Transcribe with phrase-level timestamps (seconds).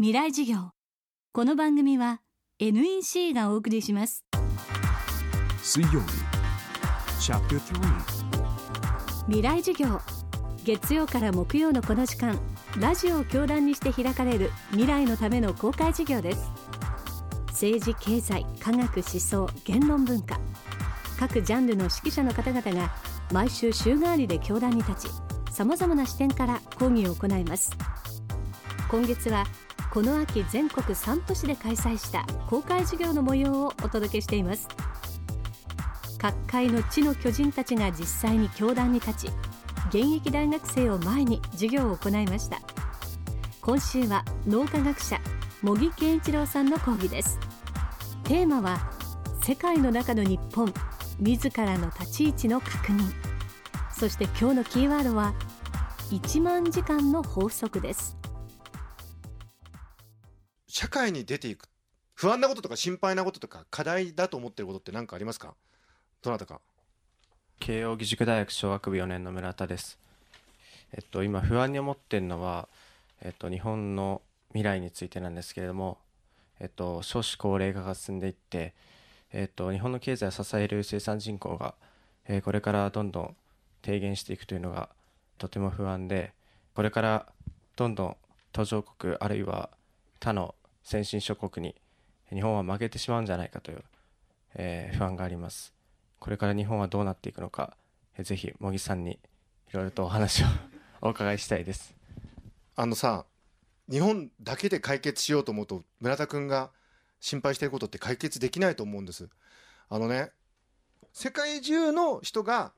[0.00, 0.70] 未来事業。
[1.34, 2.22] この番組は
[2.58, 4.24] NEC がお送りします。
[5.62, 6.06] 水曜日。
[9.26, 10.00] 未来事業。
[10.64, 12.40] 月曜から木曜のこの時間。
[12.78, 16.50] ラジオを教壇にして開かれる未来のための公開事業です。
[17.48, 20.40] 政治経済科学思想言論文化。
[21.18, 22.90] 各ジャンルの指揮者の方々が
[23.34, 27.76] 毎週週替わりで教壇に立ちさまざまな視点から講義を行います。
[28.88, 29.44] 今月は
[29.92, 34.68] この秋全国3都市で開催した公開授業の模様をお届けしています。
[36.16, 39.30] 各界の地の巨人たちが実際に教壇に立ち
[39.88, 42.60] 現役大学生を前に授業を行いました。
[43.60, 45.20] 今週は脳科学者
[45.60, 47.40] 茂木健一郎さんの講義です。
[48.22, 48.78] テーマは
[49.42, 50.72] 世界の中の日本
[51.18, 53.10] 自らの立ち位置の確認。
[53.90, 55.34] そして今日のキーワードは
[56.10, 58.19] 1万時間の法則です。
[60.70, 61.68] 社会に出ていく
[62.14, 65.54] 不安なこととか心配なこととか課題だと思ってることって何かありますか？
[66.22, 66.60] どなたか
[67.58, 69.98] 慶應義塾大学小学部4年の村田です。
[70.92, 72.68] えっと、今不安に思ってるのは、
[73.20, 75.98] えっと、日本の未来についてなんですけれども、
[76.60, 78.74] えっと、少子高齢化が進んでいって、
[79.32, 81.74] えっと、日本の経済を支える生産人口が、
[82.28, 83.36] えこれからどんどん
[83.82, 84.88] 低減していくというのが
[85.38, 86.32] とても不安で、
[86.74, 87.26] これから
[87.76, 88.16] どんどん
[88.52, 89.70] 途上国あるいは
[90.20, 91.74] 他の先進諸国に
[92.32, 93.84] 日本は負けてしまうんじゃないかという、
[94.54, 95.74] えー不安があります。
[96.18, 97.76] これから日本はどうなっていくのか、
[98.16, 99.18] えぜひ茂木さんにい
[99.72, 100.46] ろいろとお話を
[101.00, 101.94] お伺いしたいです。
[102.76, 103.26] あのさ
[103.90, 106.70] 日本だけで解決しようと思うと村田君が
[107.20, 109.28] 心配していることって解決できないと思うんです
[109.88, 110.30] あのね
[111.12, 112.72] 世界中の人が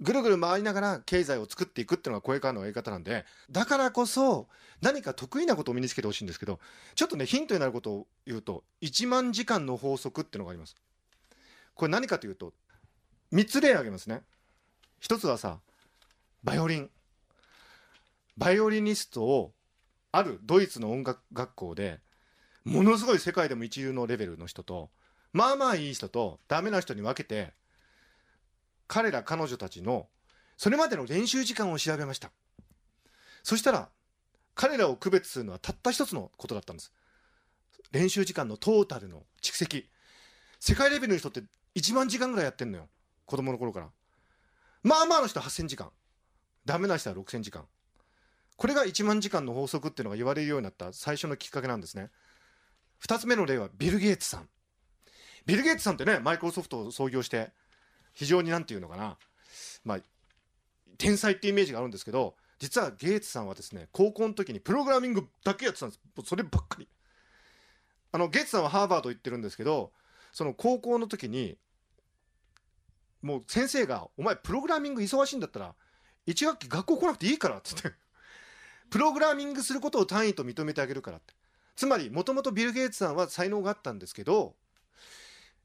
[0.00, 4.48] ぐるぐる回りながら経済を作っていくっていうのがこれからのやり方なんでだからこそ
[4.80, 6.58] 何か得意なことを身につけてほしいんですけど
[6.94, 10.76] ちょっとねヒントになることを言うと1万時間の法則っていうのがあります。
[11.74, 12.52] これ何かというと
[13.32, 14.22] 3つ例挙げますね。
[15.00, 15.60] 一つはさ
[16.42, 16.90] バイオリン。
[18.36, 19.52] バイオリニストを
[20.10, 22.00] あるドイツの音楽学校で
[22.64, 24.90] ものすごい世界でも一流のレベルの人と
[25.32, 27.52] まあまあいい人とダメな人に分けて
[28.92, 30.06] 彼ら彼女たちの
[30.58, 32.30] それまでの練習時間を調べました。
[33.42, 33.88] そしたら
[34.54, 36.92] 彼らを区別するのはたった一つのことだったんです。
[37.90, 39.88] 練習時間のトータルの蓄積。
[40.60, 41.42] 世界レベルの人って
[41.74, 42.88] 1万時間ぐらいやってんのよ。
[43.24, 43.88] 子供の頃から。
[44.82, 45.88] まあまあの人は8000時間。
[46.66, 47.64] ダメな人は6000時間。
[48.58, 52.10] これが1万時間の法則っていうのが言われるようになった最初のきっかけなんですね。
[53.06, 54.50] 2つ目の例はビル・ゲイツさん。
[55.46, 57.52] ビル・ゲイツさんってねマイクロソフトを創業して
[58.12, 59.18] 非常になんていうのかな。
[59.84, 59.98] まあ
[60.98, 66.00] 天才ってイメージがあるんですけど実はゲイツさんはですね高校の時にプログラミングだけやってたんです。
[66.24, 66.88] そればっかり。
[68.12, 69.92] あのゲイツさんはハーバード行ってるんですけど
[70.32, 71.56] その高校の時に
[73.22, 75.74] もう先生が「お前プログラミング忙しいんだったら
[76.26, 77.92] 1学期学校来なくていいから」って言って
[78.90, 81.34] プログラミングすることを単位と認めてあげるからって。
[81.74, 84.54] つまりもともとビル・ゲイツさんは才能があったんですけど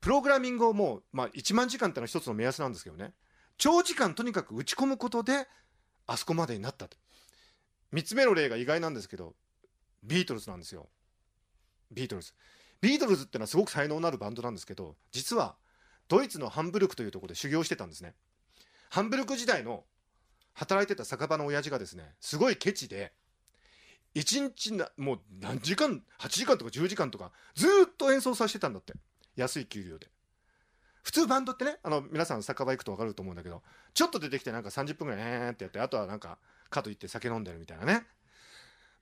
[0.00, 3.12] プログラミングをもう、まあ、1万時間ってのは一つの目安なんですけどね。
[3.56, 5.48] 長時間とにかく打ち込むことで
[6.06, 6.96] あそこまでになったと。
[7.92, 9.34] 3つ目の例が意外なんですけど
[10.04, 10.88] ビートルズなんですよ。
[11.90, 12.32] ビートルズ。
[12.80, 15.56] ビートルズってのはすごく才能のあるバンドなんですけど実は
[16.06, 18.14] ドイツのハンブルクというところで修行してたんですね。
[18.90, 19.84] ハンブルク時代の
[20.54, 23.12] 働いてた酒場の親父がですねすごいケチで
[24.14, 28.94] 1日なもう何時間8時間とか10時間とかずっと演奏させてたんだって。
[29.38, 30.08] 安い給料で。
[31.02, 33.62] 普通バンドってねあの皆さん酒場行くと分かると思うんだけど
[33.94, 36.38] ちょっと出てきてなんか30分ぐらいえーってやってあとはなんか
[36.68, 38.04] かといって酒飲んでるみたいなね。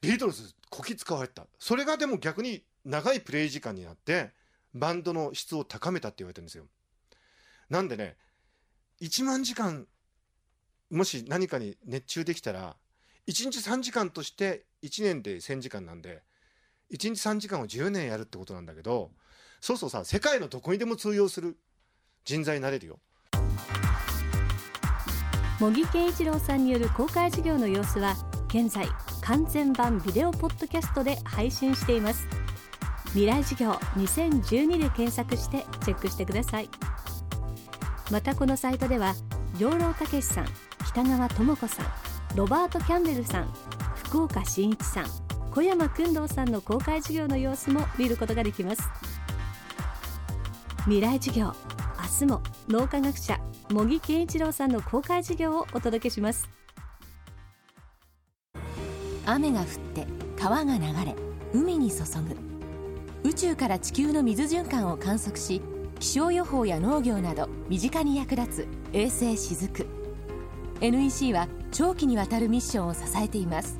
[0.00, 1.46] ビートルズこき使われた。
[1.58, 4.32] それがでも逆に長いプレイ時間になって
[4.74, 6.66] バンドの質を高めたって言われてるんですよ。
[7.70, 8.16] なんでね
[9.00, 9.86] 1万時間
[10.90, 12.76] もし何かに熱中できたら
[13.26, 16.22] 1日3時間として1年で1000時間なんで
[16.92, 19.10] 1日3時間を10年やるってことなんだけど
[19.64, 21.56] そうそうさ世界のどこにでも通用する。
[22.26, 22.98] 人材になれるよ。
[25.58, 28.14] 茂木健一郎さんによる公開授業の様子は
[28.48, 28.86] 現在
[29.22, 32.28] 完全版ビデオポッドキャストで配信しています。
[33.12, 36.68] 未来授業2012で検索してチェックしてください。
[38.10, 39.14] またこのサイトでは
[39.58, 40.46] 養老孟司さん
[40.88, 41.86] 北川智子さん
[42.36, 43.50] ロバート・キャンベルさん
[44.08, 45.06] 福岡伸一さん
[45.54, 48.82] 小山君堂さんの公開授業の様子も見ることができます。
[50.86, 51.46] 未来授業。
[51.46, 53.40] 明日も脳科学者
[53.70, 56.46] 茂木健一郎さんの公開授業をお届けします。
[59.24, 60.06] 雨が降って
[60.38, 61.16] 川が流れ
[61.54, 61.96] 海に注
[63.22, 63.28] ぐ。
[63.30, 65.62] 宇宙から地球の水循環を観測し
[66.00, 69.86] 気象予報や農業など身近に役立つ衛星しずく。
[70.82, 73.78] NEC は長期にわたるミッションを支えています。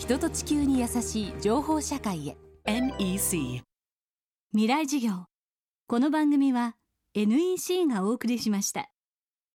[0.00, 2.36] 人と地球に優しい情報社会へ。
[2.64, 3.62] NEC
[4.52, 5.31] 未来授業
[5.92, 6.74] この番組は
[7.14, 8.91] NEC がお送りしました。